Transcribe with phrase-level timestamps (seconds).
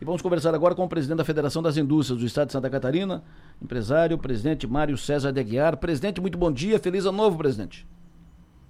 [0.00, 2.70] E vamos conversar agora com o presidente da Federação das Indústrias do Estado de Santa
[2.70, 3.22] Catarina,
[3.60, 5.76] empresário, presidente Mário César de Aguiar.
[5.76, 7.86] Presidente, muito bom dia, feliz ano novo, presidente.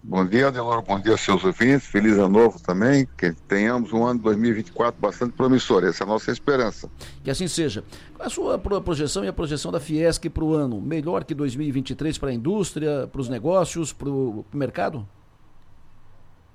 [0.02, 4.04] Bom dia, Adeloro, bom dia aos seus ouvintes, feliz ano novo também, que tenhamos um
[4.04, 6.90] ano 2024 bastante promissor, essa é a nossa esperança.
[7.22, 7.84] Que assim seja.
[8.14, 10.80] Qual é a sua projeção e a projeção da Fiesc para o ano?
[10.80, 15.06] Melhor que 2023 para a indústria, para os negócios, para o mercado?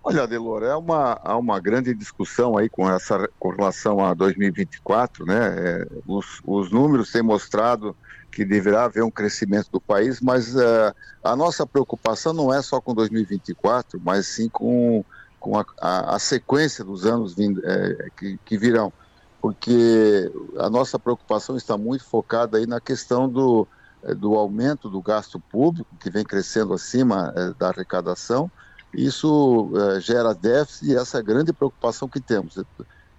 [0.07, 5.25] Olha, Adelor, é uma, há uma grande discussão aí com, essa, com relação a 2024,
[5.25, 5.55] né?
[5.57, 7.97] É, os, os números têm mostrado
[8.31, 12.79] que deverá haver um crescimento do país, mas uh, a nossa preocupação não é só
[12.79, 15.03] com 2024, mas sim com,
[15.39, 18.93] com a, a, a sequência dos anos vindo, é, que, que, virão,
[19.41, 23.67] porque a nossa preocupação está muito focada aí na questão do,
[24.03, 28.51] é, do aumento do gasto público, que vem crescendo acima é, da arrecadação,
[28.97, 32.57] isso gera déficit e essa é grande preocupação que temos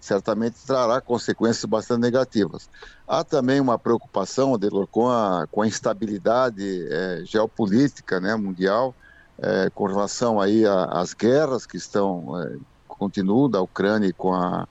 [0.07, 2.71] certamente trará consequências bastante negativas.
[3.09, 8.95] Há também uma preocupação, Adelor, com a, com a instabilidade é, geopolítica né, mundial,
[9.39, 14.69] é, com relação aí às guerras que estão, é, continuam da Ucrânia com a,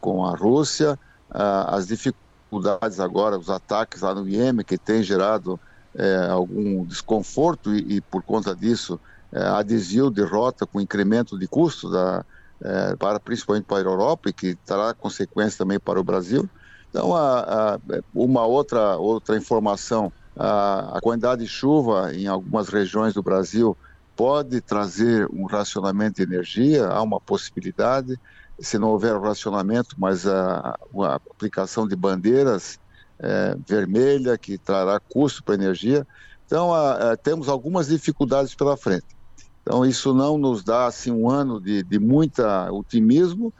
[0.00, 0.98] com a Rússia,
[1.30, 5.60] a, as dificuldades agora, os ataques lá no Iêmen, que tem gerado
[5.94, 8.98] é, algum desconforto e, e, por conta disso,
[9.32, 12.24] é, a desvio derrota com incremento de custo da,
[12.60, 16.48] é, para principalmente para a Europa e que terá consequências também para o Brasil.
[16.90, 17.80] Então, a, a,
[18.14, 23.76] uma outra, outra informação, a, a, quantidade de chuva em algumas regiões do Brasil
[24.14, 28.20] pode trazer um racionamento de energia, há uma possibilidade,
[28.60, 32.78] se não houver racionamento, mas a, a aplicação de bandeiras
[33.18, 36.06] é, vermelha, que trará custo para a energia.
[36.44, 36.70] Então,
[37.22, 39.06] temos algumas dificuldades pela frente.
[39.62, 43.52] Então, isso não nos dá assim, um ano de, de muita otimismo,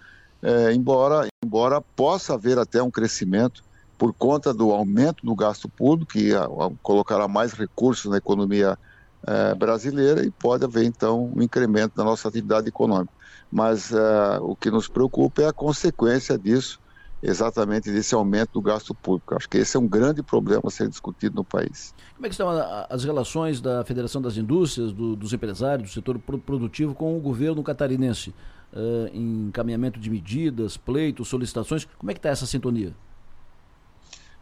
[0.43, 3.63] é, embora, embora possa haver até um crescimento
[3.97, 8.77] por conta do aumento do gasto público, que a, a, colocará mais recursos na economia
[9.25, 13.13] é, brasileira e pode haver, então, um incremento da nossa atividade econômica.
[13.51, 16.81] Mas é, o que nos preocupa é a consequência disso,
[17.23, 19.35] exatamente desse aumento do gasto público.
[19.35, 21.95] Acho que esse é um grande problema a ser discutido no país.
[22.17, 22.49] Como é que estão
[22.91, 27.63] as relações da Federação das Indústrias, do, dos empresários, do setor produtivo com o governo
[27.63, 28.35] catarinense?
[28.73, 32.95] Uh, em encaminhamento de medidas, pleitos, solicitações, como é que está essa sintonia?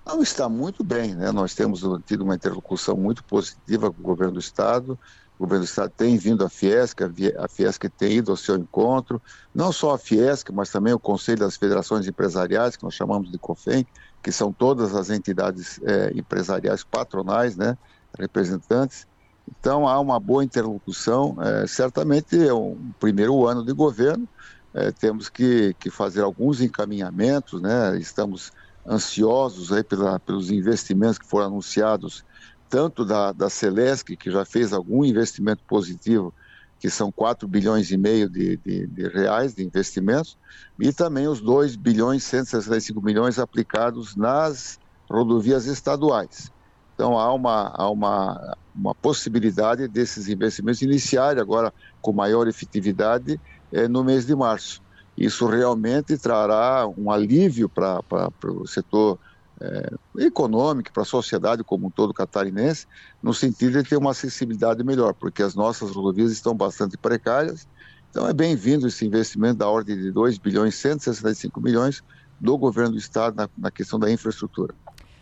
[0.06, 1.32] Não, está muito bem, né?
[1.32, 4.96] Nós temos tido uma interlocução muito positiva com o governo do Estado,
[5.40, 9.22] o governo do Estado tem vindo à Fiesc, a Fiesc tem ido ao seu encontro,
[9.54, 13.38] não só a Fiesc, mas também o Conselho das Federações Empresariais, que nós chamamos de
[13.38, 13.86] COFEM,
[14.22, 17.78] que são todas as entidades é, empresariais patronais, né,
[18.18, 19.06] representantes.
[19.48, 24.28] Então há uma boa interlocução, é, certamente é um primeiro ano de governo,
[24.74, 28.52] é, temos que, que fazer alguns encaminhamentos, né, estamos
[28.86, 32.28] ansiosos aí pela, pelos investimentos que foram anunciados
[32.70, 36.32] tanto da, da Celesc, que já fez algum investimento positivo,
[36.78, 40.38] que são 4 bilhões e meio de, de, de reais de investimentos,
[40.78, 44.78] e também os 2 bilhões e 165 milhões aplicados nas
[45.10, 46.50] rodovias estaduais.
[46.94, 53.38] Então há uma, há uma, uma possibilidade desses investimentos iniciarem agora com maior efetividade
[53.72, 54.80] é, no mês de março.
[55.16, 58.00] Isso realmente trará um alívio para
[58.44, 59.18] o setor
[59.60, 62.86] é, econômica para a sociedade como um todo catarinense,
[63.22, 67.68] no sentido de ter uma acessibilidade melhor, porque as nossas rodovias estão bastante precárias.
[68.10, 72.02] Então é bem-vindo esse investimento da ordem de 2 bilhões e 165 milhões
[72.40, 74.74] do governo do estado na, na questão da infraestrutura.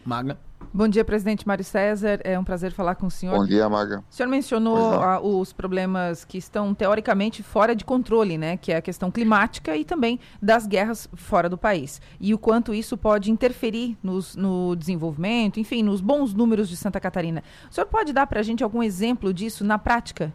[0.05, 0.39] Maga.
[0.73, 2.21] Bom dia, presidente Mário César.
[2.23, 3.37] É um prazer falar com o senhor.
[3.37, 4.05] Bom dia, Maga.
[4.09, 8.57] O senhor mencionou a, os problemas que estão teoricamente fora de controle, né?
[8.57, 12.01] Que é a questão climática e também das guerras fora do país.
[12.21, 17.01] E o quanto isso pode interferir nos, no desenvolvimento, enfim, nos bons números de Santa
[17.01, 17.43] Catarina.
[17.71, 20.33] O senhor pode dar para a gente algum exemplo disso na prática?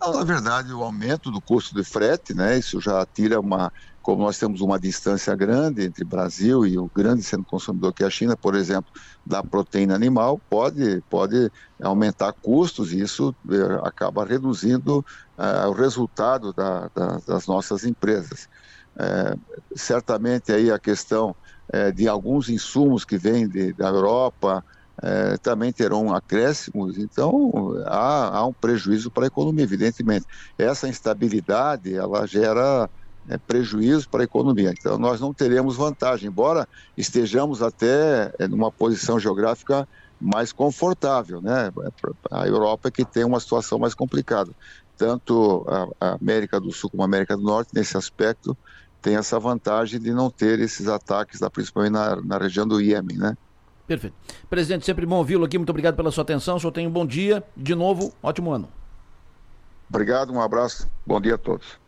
[0.00, 2.56] Na verdade, o aumento do custo de frete, né?
[2.58, 3.70] Isso já tira uma
[4.00, 8.06] como nós temos uma distância grande entre Brasil e o grande centro consumidor que é
[8.06, 8.90] a China, por exemplo,
[9.26, 11.50] da proteína animal, pode, pode
[11.82, 15.00] aumentar custos e isso eh, acaba reduzindo
[15.36, 18.48] uh, o resultado da, da, das nossas empresas.
[18.96, 19.38] Uh,
[19.76, 21.36] certamente aí a questão
[21.74, 24.64] uh, de alguns insumos que vêm de, da Europa
[25.42, 30.26] também terão acréscimos, então há, há um prejuízo para a economia, evidentemente.
[30.56, 32.88] Essa instabilidade, ela gera
[33.28, 34.72] é, prejuízo para a economia.
[34.76, 36.66] Então, nós não teremos vantagem, embora
[36.96, 39.86] estejamos até é, numa posição geográfica
[40.20, 41.70] mais confortável, né?
[42.30, 44.50] A Europa é que tem uma situação mais complicada.
[44.96, 45.64] Tanto
[46.00, 48.56] a, América do Sul como a América do Norte, nesse aspecto,
[49.00, 53.34] tem essa vantagem de não ter esses ataques, principalmente na, na região do Iêmen, né?
[53.88, 54.14] Perfeito.
[54.50, 55.56] Presidente, sempre bom ouvi-lo aqui.
[55.56, 56.56] Muito obrigado pela sua atenção.
[56.56, 57.42] O senhor um bom dia.
[57.56, 58.68] De novo, ótimo ano.
[59.88, 60.86] Obrigado, um abraço.
[61.06, 61.78] Bom dia a todos.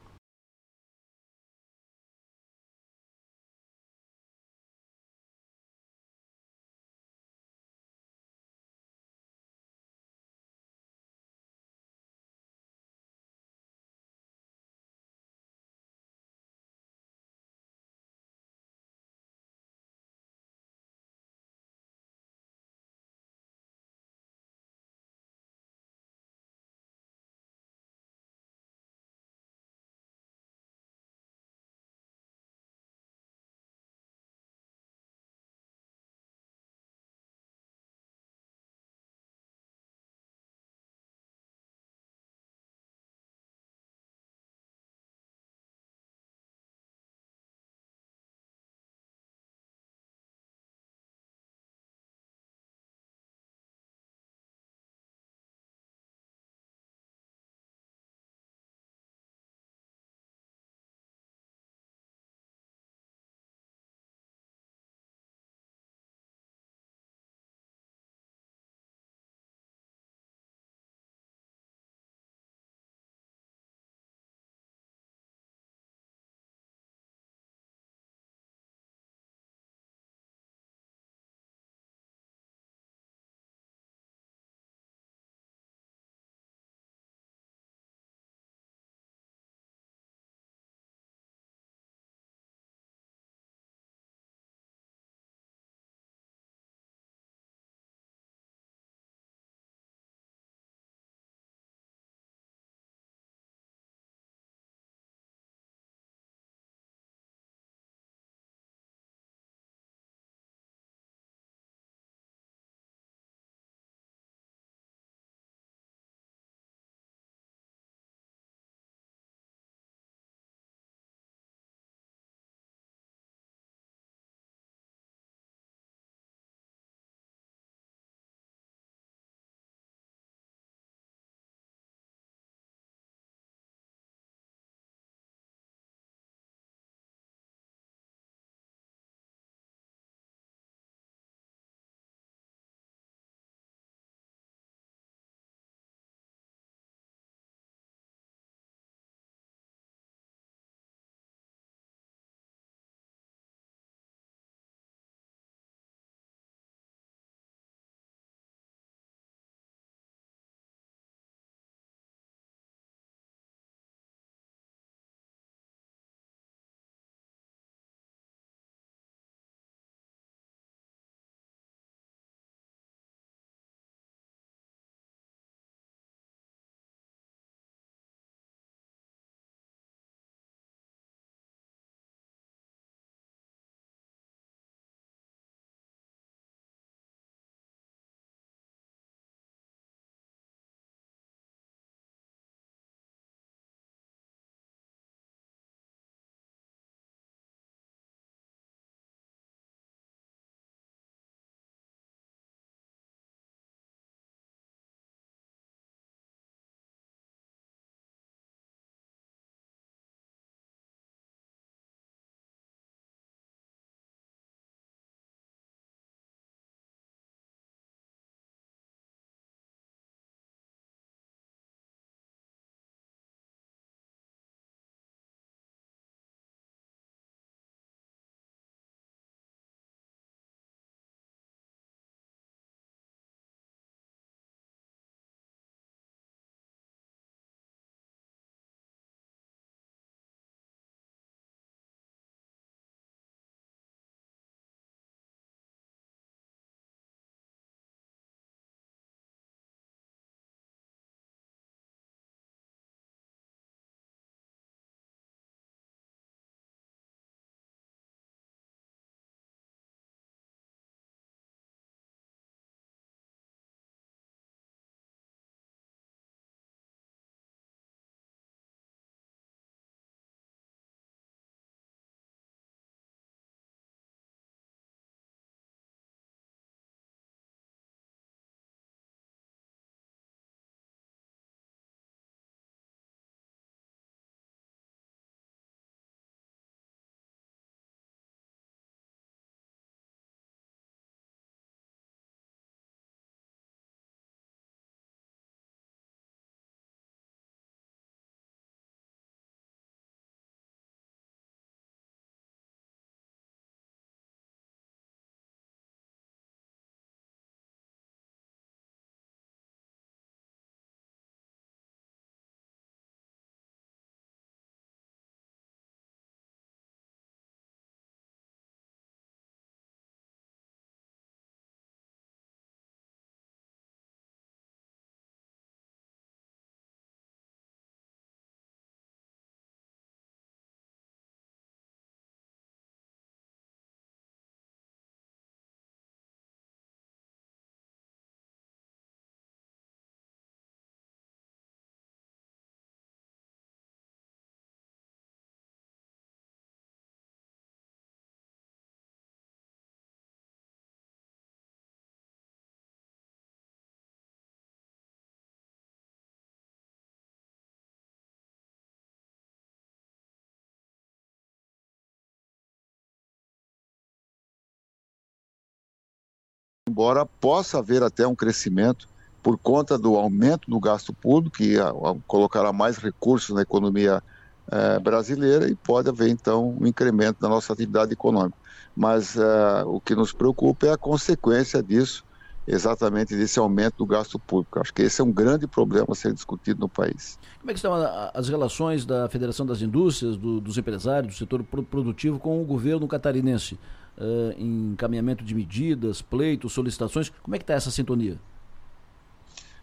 [367.01, 369.09] Embora possa haver até um crescimento
[369.43, 374.23] por conta do aumento do gasto público, que a, a, colocará mais recursos na economia
[374.71, 378.59] eh, brasileira e pode haver então um incremento da nossa atividade econômica.
[378.95, 382.23] Mas eh, o que nos preocupa é a consequência disso,
[382.69, 384.79] exatamente desse aumento do gasto público.
[384.79, 387.39] Acho que esse é um grande problema a ser discutido no país.
[387.61, 387.95] Como é que estão
[388.35, 393.09] as relações da Federação das Indústrias, do, dos empresários, do setor produtivo com o governo
[393.09, 393.79] catarinense?
[394.21, 398.39] Uh, em encaminhamento de medidas, pleitos, solicitações, como é que está essa sintonia?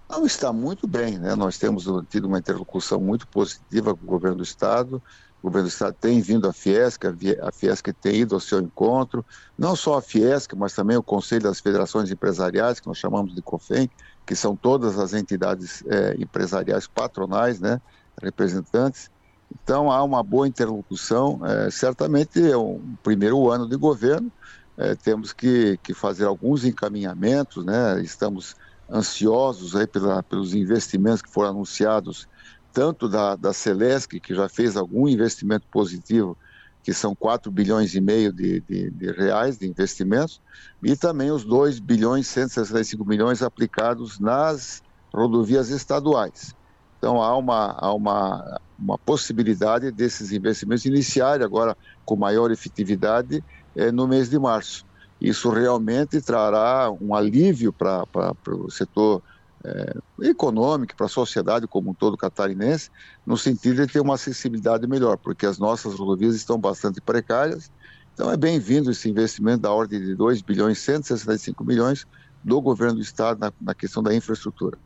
[0.07, 1.35] Não, está muito bem, né?
[1.35, 5.01] Nós temos tido uma interlocução muito positiva com o governo do Estado,
[5.41, 9.25] o governo do Estado tem vindo à Fiesc, a Fiesc tem ido ao seu encontro,
[9.57, 13.41] não só a Fiesc, mas também o Conselho das Federações Empresariais, que nós chamamos de
[13.41, 13.89] COFEM,
[14.25, 17.79] que são todas as entidades é, empresariais patronais, né,
[18.21, 19.11] representantes.
[19.51, 24.31] Então há uma boa interlocução, é, certamente é um primeiro ano de governo,
[24.77, 28.55] é, temos que, que fazer alguns encaminhamentos, né, estamos
[28.89, 32.27] ansiosos aí pela, pelos investimentos que foram anunciados,
[32.71, 36.37] tanto da, da Celesc, que já fez algum investimento positivo,
[36.83, 40.41] que são 4 bilhões e meio de, de, de reais de investimentos,
[40.81, 44.81] e também os 2 bilhões e 165 milhões aplicados nas
[45.13, 46.55] rodovias estaduais.
[46.97, 51.75] Então há uma, há uma, uma possibilidade desses investimentos iniciarem agora
[52.05, 53.43] com maior efetividade
[53.75, 54.85] eh, no mês de março.
[55.19, 58.05] Isso realmente trará um alívio para
[58.49, 59.23] o setor
[59.65, 59.93] é,
[60.29, 62.89] econômico, para a sociedade como um todo catarinense,
[63.25, 67.71] no sentido de ter uma acessibilidade melhor, porque as nossas rodovias estão bastante precárias.
[68.13, 72.05] Então é bem-vindo esse investimento da ordem de 2 bilhões e 165 milhões
[72.43, 74.77] do governo do estado na, na questão da infraestrutura.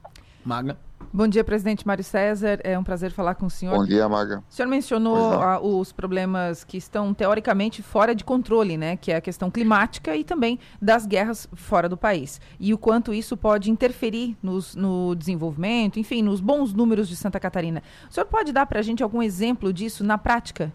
[0.46, 0.78] Maga.
[1.14, 2.60] Bom dia, presidente Mário César.
[2.64, 3.78] É um prazer falar com o senhor.
[3.78, 4.44] Bom dia, Maga.
[4.50, 8.96] O senhor mencionou a, os problemas que estão teoricamente fora de controle, né?
[8.96, 12.40] Que é a questão climática e também das guerras fora do país.
[12.60, 17.40] E o quanto isso pode interferir nos, no desenvolvimento, enfim, nos bons números de Santa
[17.40, 17.84] Catarina.
[18.10, 20.72] O senhor pode dar para a gente algum exemplo disso na prática?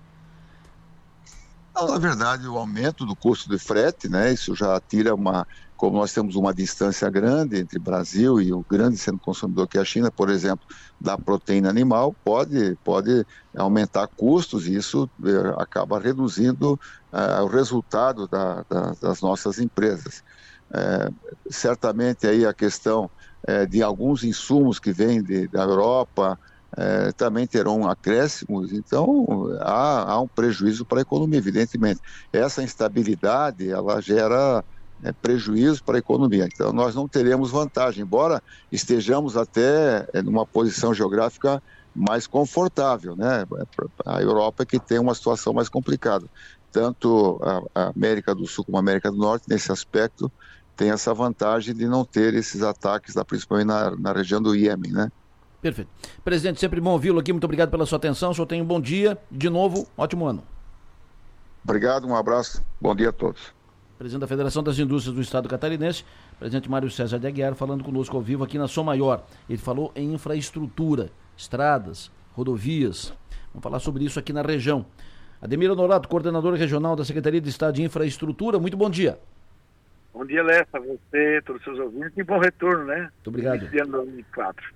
[1.74, 4.32] Não, na verdade, o aumento do custo de frete, né?
[4.32, 8.96] Isso já tira uma como nós temos uma distância grande entre Brasil e o grande
[8.96, 10.66] centro consumidor que é a China, por exemplo,
[11.00, 13.24] da proteína animal, pode, pode
[13.56, 16.74] aumentar custos e isso eh, acaba reduzindo
[17.12, 20.22] uh, o resultado da, da, das nossas empresas.
[20.74, 21.08] É,
[21.50, 23.10] certamente aí a questão
[23.46, 26.36] é, de alguns insumos que vêm de, da Europa
[26.76, 29.24] é, também terão acréscimos, então
[29.60, 32.00] há, há um prejuízo para a economia, evidentemente.
[32.32, 34.64] Essa instabilidade, ela gera
[35.02, 36.48] é, prejuízo para a economia.
[36.52, 41.62] Então, nós não teremos vantagem, embora estejamos até é, numa posição geográfica
[41.94, 43.46] mais confortável, né?
[44.04, 46.26] A Europa é que tem uma situação mais complicada.
[46.70, 47.40] Tanto
[47.74, 50.30] a, América do Sul como a América do Norte, nesse aspecto,
[50.76, 55.10] tem essa vantagem de não ter esses ataques, principalmente na, na região do Iêmen, né?
[55.62, 55.90] Perfeito.
[56.22, 57.32] Presidente, sempre bom ouvi-lo aqui.
[57.32, 58.30] Muito obrigado pela sua atenção.
[58.30, 59.18] O senhor tem um bom dia.
[59.30, 60.42] De novo, ótimo ano.
[61.64, 62.62] Obrigado, um abraço.
[62.78, 63.55] Bom dia a todos
[63.98, 66.04] presidente da Federação das Indústrias do Estado Catarinense,
[66.38, 69.24] presidente Mário César de Aguiar, falando conosco ao vivo aqui na Som Maior.
[69.48, 73.12] Ele falou em infraestrutura, estradas, rodovias.
[73.52, 74.86] Vamos falar sobre isso aqui na região.
[75.40, 79.18] Ademir Honorato, coordenador regional da Secretaria de Estado de Infraestrutura, muito bom dia.
[80.12, 83.00] Bom dia, Lessa, você, todos os seus ouvintes, e bom retorno, né?
[83.00, 83.64] Muito obrigado.
[83.64, 84.74] Esse ano 2004.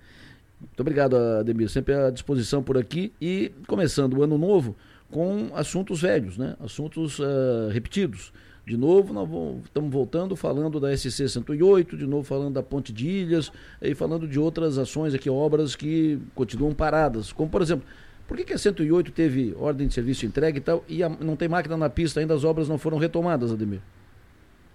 [0.60, 1.70] Muito obrigado, Ademir.
[1.70, 4.76] Sempre à disposição por aqui e começando o ano novo
[5.10, 6.54] com assuntos velhos, né?
[6.60, 8.32] Assuntos uh, repetidos.
[8.66, 9.28] De novo, nós
[9.64, 14.28] estamos voltando falando da SC 108, de novo falando da Ponte de Ilhas e falando
[14.28, 17.32] de outras ações aqui, obras que continuam paradas.
[17.32, 17.86] Como, por exemplo,
[18.28, 21.34] por que, que a 108 teve ordem de serviço entregue e tal e a, não
[21.34, 23.80] tem máquina na pista, ainda as obras não foram retomadas, Ademir?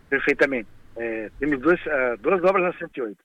[0.10, 0.68] Perfeitamente.
[0.98, 3.18] É, temos duas, uh, duas obras na 108.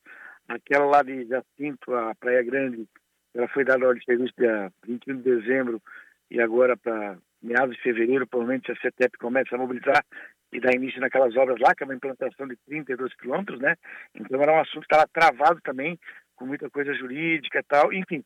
[0.49, 2.87] Aquela lá de Jacinto, a Praia Grande,
[3.35, 5.83] ela foi dada ordem de serviço dia 21 de dezembro
[6.31, 10.05] e agora para meados de fevereiro, provavelmente a CETEP começa a mobilizar
[10.53, 13.77] e dar início naquelas obras lá, que é uma implantação de 32 quilômetros, né?
[14.15, 15.99] Então era um assunto que estava travado também,
[16.35, 18.25] com muita coisa jurídica e tal, enfim,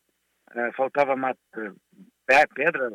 [0.53, 1.39] é, faltava mata,
[2.53, 2.93] pedras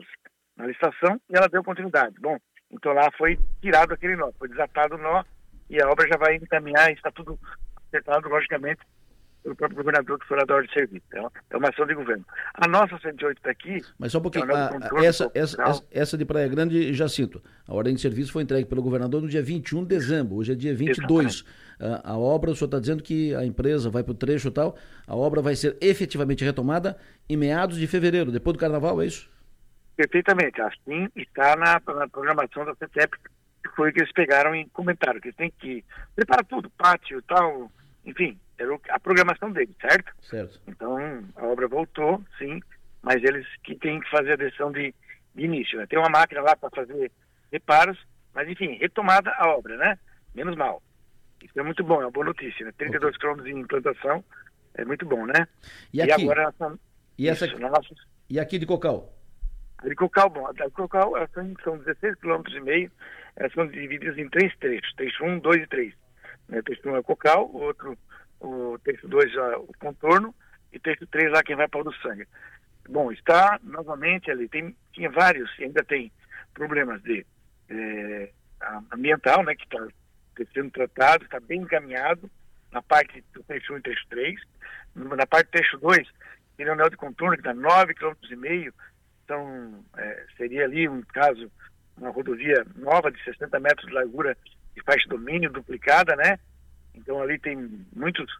[0.57, 2.17] na licitação e ela deu continuidade.
[2.21, 2.39] Bom,
[2.71, 5.23] então lá foi tirado aquele nó, foi desatado o nó
[5.69, 7.39] e a obra já vai encaminhar, está tudo
[7.87, 8.81] acertado, logicamente,
[9.43, 11.05] pelo próprio governador que foi lá da ordem de serviço.
[11.09, 12.25] Então, é uma ação de governo.
[12.55, 13.81] A nossa 108 está aqui.
[13.99, 14.51] Mas só um pouquinho.
[14.51, 18.43] É a, essa, essa, essa, essa, de Praia Grande, Jacinto, a ordem de serviço foi
[18.43, 20.37] entregue pelo governador no dia 21 de dezembro.
[20.37, 21.45] Hoje é dia 22.
[21.81, 24.53] A, a obra, o senhor está dizendo que a empresa vai para o trecho e
[24.53, 24.77] tal.
[25.07, 26.97] A obra vai ser efetivamente retomada
[27.29, 29.31] em meados de fevereiro, depois do carnaval, é isso?
[29.97, 30.61] Perfeitamente.
[30.61, 33.17] Assim está na, na programação da CETEP,
[33.63, 37.19] que foi o que eles pegaram e comentaram, que eles têm que preparar tudo, pátio
[37.19, 37.71] e tal,
[38.05, 40.13] enfim, era a programação deles, certo?
[40.21, 40.61] Certo.
[40.67, 40.99] Então,
[41.35, 42.61] a obra voltou, sim,
[43.03, 44.95] mas eles que têm que fazer a decisão de,
[45.35, 45.79] de início.
[45.79, 45.87] Né?
[45.87, 47.11] Tem uma máquina lá para fazer
[47.51, 47.99] reparos,
[48.35, 49.99] mas enfim, retomada a obra, né?
[50.35, 50.83] Menos mal.
[51.43, 52.73] Isso é muito bom, é uma boa notícia, né?
[52.77, 54.23] 32 quilômetros de implantação
[54.75, 55.49] é muito bom, né?
[55.93, 56.11] E, aqui?
[56.11, 56.55] e agora...
[57.19, 57.47] E, essa...
[57.47, 57.95] Isso, nossa...
[58.29, 59.13] e aqui de Cocal?
[59.83, 62.93] De Cocal, bom, a de Cocal são, são 16 quilômetros e meio,
[63.37, 65.95] elas são divididas em três trechos, trecho 1, 2 e 3.
[66.49, 66.59] Né?
[66.59, 67.97] O trecho 1 é Cocal, o outro,
[68.41, 70.35] o trecho 2 é o contorno,
[70.73, 72.27] e trecho 3 lá quem vai para o do sangue.
[72.89, 76.11] Bom, está novamente ali, tem, tinha vários, ainda tem
[76.55, 77.25] problemas de
[77.69, 78.31] é,
[78.93, 79.87] ambiental, né, que está
[80.53, 82.31] sendo tratado, está bem encaminhado
[82.73, 84.41] na parte do trecho 1 e trecho 3.
[84.95, 86.09] Na parte do trecho 2,
[86.57, 88.73] tem o anel de contorno, que está 9,5 km,
[89.25, 91.51] então é, seria ali um caso,
[91.97, 94.37] uma rodovia nova de 60 metros de largura
[94.75, 96.39] de faixa de domínio duplicada, né?
[96.95, 97.57] Então ali tem
[97.95, 98.31] muitos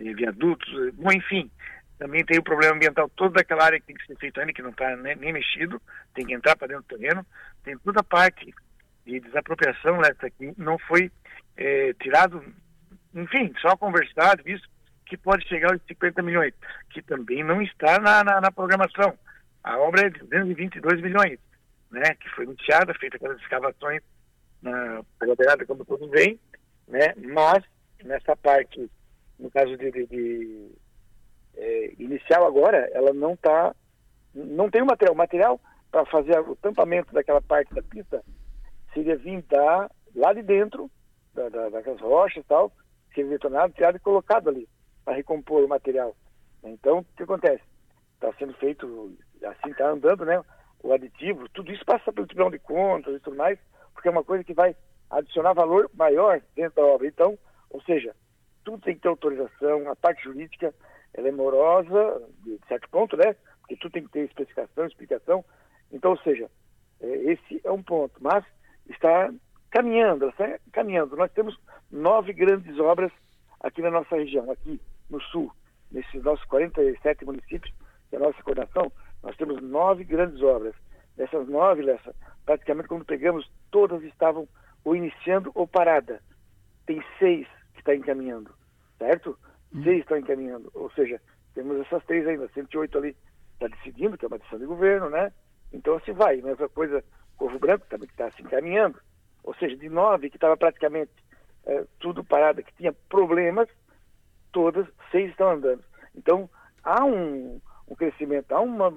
[0.00, 1.50] eh, viadutos, bom, enfim,
[1.98, 4.62] também tem o problema ambiental toda daquela área que tem que ser feita ainda, que
[4.62, 5.82] não está nem, nem, mexido,
[6.14, 7.26] tem que entrar para dentro do terreno,
[7.64, 8.54] tem toda a parte
[9.04, 11.10] de desapropriação nessa aqui, não foi
[11.56, 12.42] é, tirado,
[13.14, 14.68] enfim, só conversado, visto
[15.06, 16.54] que pode chegar aos 50 milhões,
[16.90, 19.18] que também não está na, na, na programação.
[19.64, 21.38] A obra é de 222 milhões,
[21.90, 24.02] né, que foi iniciada, feita aquelas escavações
[24.62, 25.02] na
[25.36, 26.38] beirada, como todos veem,
[26.86, 27.64] né, mas
[28.04, 28.90] nessa parte,
[29.38, 30.70] no caso de, de, de
[31.56, 33.74] é, inicial agora, ela não está,
[34.34, 35.14] não tem o material.
[35.14, 38.22] O material para fazer o tampamento daquela parte da pista
[38.92, 40.90] seria vir da, lá de dentro,
[41.34, 42.72] da, da, daquelas rochas e tal,
[43.14, 44.68] seria detonado, tirado e colocado ali
[45.04, 46.14] para recompor o material.
[46.62, 47.62] Então, o que acontece?
[48.14, 50.42] Está sendo feito, assim está andando, né?
[50.82, 53.58] O aditivo, tudo isso passa pelo Tribunal de Contas e tudo mais,
[53.92, 54.76] porque é uma coisa que vai
[55.10, 57.06] adicionar valor maior dentro da obra.
[57.06, 57.38] Então,
[57.70, 58.14] ou seja,
[58.64, 60.74] tudo tem que ter autorização, a parte jurídica
[61.14, 63.34] ela é morosa, de certo ponto, né?
[63.60, 65.44] Porque tudo tem que ter especificação, explicação.
[65.90, 66.50] Então, ou seja,
[67.00, 68.14] é, esse é um ponto.
[68.20, 68.44] Mas
[68.88, 69.32] está
[69.70, 71.16] caminhando, está caminhando.
[71.16, 71.58] Nós temos
[71.90, 73.10] nove grandes obras
[73.60, 75.52] aqui na nossa região, aqui no sul,
[75.90, 77.72] nesses nossos 47 municípios,
[78.08, 80.74] que é a nossa coordenação, nós temos nove grandes obras.
[81.16, 82.14] Dessas nove, Lessa,
[82.46, 84.46] praticamente quando pegamos, todas estavam
[84.84, 86.22] ou iniciando ou parada.
[86.86, 87.46] Tem seis
[87.80, 88.52] está encaminhando,
[88.98, 89.38] certo?
[89.72, 89.82] Uhum.
[89.82, 90.70] Seis estão encaminhando.
[90.74, 91.20] Ou seja,
[91.54, 92.48] temos essas três ainda.
[92.48, 93.16] 108 ali
[93.54, 95.32] está decidindo, que é uma decisão de governo, né?
[95.72, 96.40] Então assim vai.
[96.40, 97.04] Mesma coisa,
[97.36, 99.00] Corvo Branco também está se encaminhando.
[99.44, 101.12] Ou seja, de nove que estava praticamente
[101.66, 103.68] é, tudo parado, que tinha problemas,
[104.52, 105.82] todas, seis estão andando.
[106.14, 106.48] Então,
[106.82, 108.92] há um, um crescimento, há uma,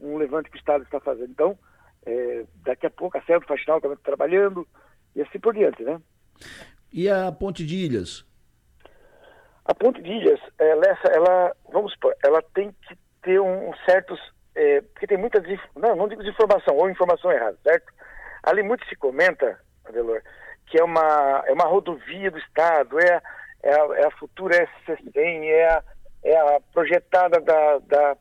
[0.00, 1.30] um levante que o Estado está fazendo.
[1.30, 1.58] Então,
[2.04, 4.66] é, daqui a pouco a do Faxinal também está trabalhando
[5.14, 6.00] e assim por diante, né?
[6.96, 8.24] E a Ponte de Ilhas?
[9.66, 14.18] A Ponte de Ilhas, ela, ela vamos supor, ela tem que ter um, um certos,
[14.54, 15.42] é, porque tem muita,
[15.76, 17.92] não, não digo desinformação, ou informação errada, certo?
[18.42, 20.22] Ali muito se comenta, Adelor,
[20.64, 23.20] que é uma, é uma rodovia do Estado, é,
[23.62, 25.82] é, a, é a futura SC100, é a,
[26.24, 28.16] é a projetada da, da,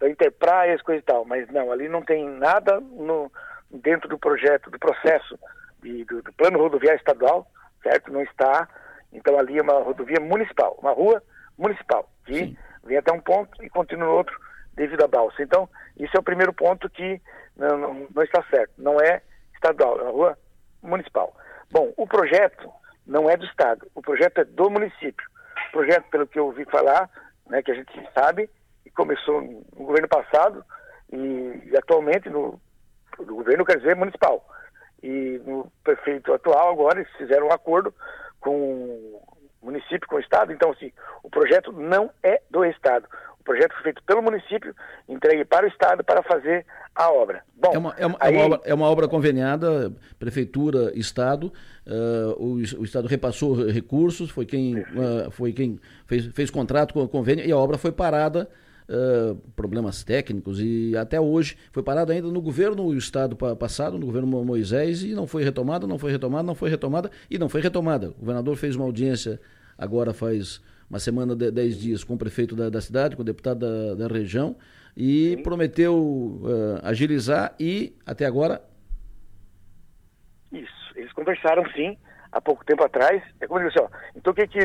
[0.00, 3.30] da Enterprise, coisa e tal, mas não, ali não tem nada no,
[3.70, 5.38] dentro do projeto, do processo
[5.82, 7.46] de, do, do plano rodoviário estadual,
[7.82, 8.12] certo?
[8.12, 8.68] Não está
[9.12, 11.22] então ali é uma rodovia municipal, uma rua
[11.56, 12.56] municipal, que Sim.
[12.84, 14.38] vem até um ponto e continua no outro
[14.74, 15.42] devido à balsa.
[15.42, 17.20] Então, isso é o primeiro ponto que
[17.56, 18.72] não, não, não está certo.
[18.78, 19.22] Não é
[19.54, 20.38] estadual, é uma rua
[20.82, 21.34] municipal.
[21.70, 22.70] Bom, o projeto
[23.06, 25.26] não é do Estado, o projeto é do município.
[25.68, 27.10] O projeto, pelo que eu ouvi falar,
[27.46, 28.48] né, que a gente sabe,
[28.94, 30.64] começou no governo passado
[31.12, 32.60] e, e atualmente no,
[33.18, 34.44] no governo, quer dizer, municipal.
[35.02, 37.94] E no prefeito atual agora eles fizeram um acordo
[38.40, 39.22] com o
[39.62, 40.52] município, com o Estado.
[40.52, 43.06] Então, assim, o projeto não é do Estado.
[43.40, 44.74] O projeto foi feito pelo município,
[45.08, 47.42] entregue para o Estado para fazer a obra.
[47.54, 48.34] Bom, é uma, é uma, aí...
[48.34, 51.52] é uma, obra, é uma obra, conveniada, Prefeitura, Estado.
[51.86, 57.02] Uh, o, o, Estado repassou recursos, foi quem, uh, foi quem fez, fez contrato com
[57.02, 58.48] o convênio e a obra foi parada
[58.88, 64.44] uh, problemas técnicos e até hoje foi parado ainda no governo estado passado, no governo
[64.44, 68.10] Moisés e não foi retomada, não foi retomada, não foi retomada e não foi retomada.
[68.10, 69.40] O governador fez uma audiência
[69.76, 73.24] agora faz uma semana, de, dez dias com o prefeito da, da cidade, com o
[73.24, 74.56] deputado da, da região
[74.96, 75.42] e Sim.
[75.42, 78.62] prometeu uh, agilizar e até agora
[80.50, 81.96] isso, eles conversaram sim
[82.32, 83.22] há pouco tempo atrás.
[83.40, 84.60] É como eu disse, ó, então o que, que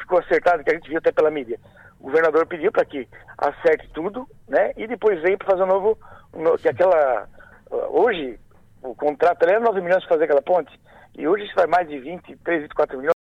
[0.00, 1.58] ficou acertado, que a gente viu até pela mídia?
[2.04, 4.72] o governador pediu para que acerte tudo, né?
[4.76, 5.98] E depois vem para fazer um novo,
[6.34, 7.26] um, que aquela
[7.70, 8.38] hoje
[8.82, 10.78] o contrato era 9 milhões para fazer aquela ponte,
[11.16, 13.13] e hoje isso vai mais de 23, 24 milhões.